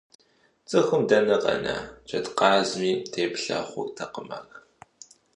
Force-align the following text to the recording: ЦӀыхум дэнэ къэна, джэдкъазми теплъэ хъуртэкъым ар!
ЦӀыхум 0.69 1.03
дэнэ 1.09 1.37
къэна, 1.43 1.75
джэдкъазми 2.07 2.91
теплъэ 3.11 3.59
хъуртэкъым 3.69 4.29
ар! 4.37 4.45